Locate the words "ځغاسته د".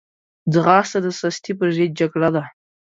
0.53-1.07